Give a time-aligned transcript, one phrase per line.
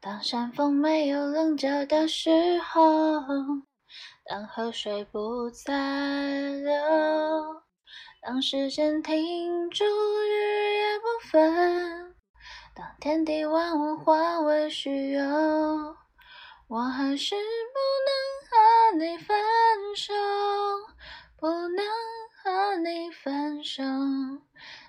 [0.00, 3.20] 当山峰没有棱角的时候，
[4.24, 5.74] 当河水不再
[6.52, 6.72] 流，
[8.22, 12.14] 当时间停住，日夜不分，
[12.76, 15.24] 当天地万物化为虚有，
[16.68, 18.14] 我还是不能
[18.46, 19.36] 和你分
[19.96, 20.14] 手，
[21.40, 21.84] 不能
[22.44, 23.82] 和你分手。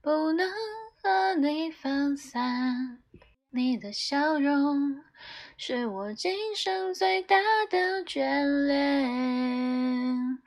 [0.00, 0.48] 不能
[1.02, 3.02] 和你分散，
[3.50, 5.02] 你的笑容
[5.56, 7.36] 是我今生最大
[7.68, 10.38] 的眷恋。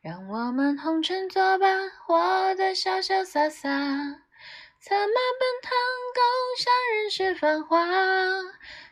[0.00, 5.70] 让我们红尘作伴，活得潇潇洒洒，策马奔腾，
[6.14, 6.22] 共
[6.58, 7.84] 享人世繁华。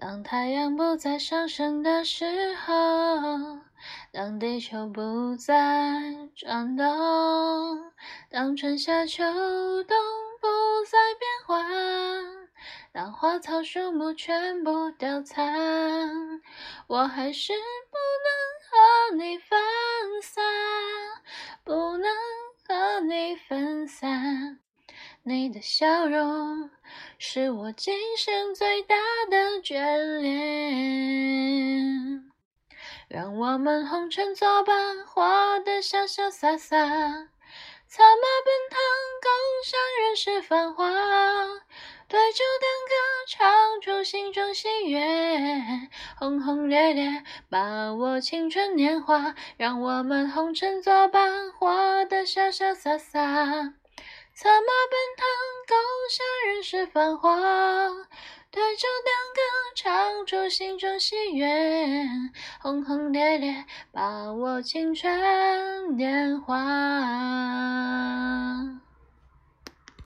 [0.00, 3.58] 当太阳不再上升的时候，
[4.10, 7.92] 当地球不再转动，
[8.30, 9.22] 当春夏秋
[9.84, 9.98] 冬
[10.40, 10.48] 不
[10.90, 12.48] 再变换，
[12.92, 16.40] 当花草树木全部凋残，
[16.86, 18.49] 我还是不能
[25.22, 26.70] 你的笑容
[27.18, 28.96] 是我今生最大
[29.28, 32.24] 的眷恋，
[33.06, 36.74] 让我们红尘作伴，活得潇潇洒洒，
[37.86, 38.78] 策马奔腾，
[39.20, 39.30] 共
[39.62, 40.88] 享人世繁华。
[42.08, 42.94] 对酒当歌，
[43.28, 45.02] 唱出心中喜悦，
[46.16, 53.74] 轰轰烈烈把握青春年华，让我们红尘作伴，活得潇潇洒洒。
[54.40, 55.26] 策马奔腾，
[55.68, 55.76] 共
[56.08, 57.36] 享人世繁华。
[58.50, 59.42] 对酒当歌，
[59.76, 61.46] 唱出心中喜悦，
[62.58, 66.56] 轰轰烈烈把握青春年华。